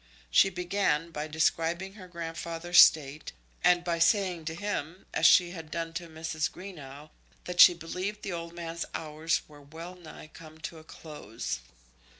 [0.31, 5.69] She began by describing her grandfather's state, and by saying to him, as she had
[5.69, 6.49] done to Mrs.
[6.51, 7.11] Greenow,
[7.43, 11.59] that she believed the old man's hours were well nigh come to a close.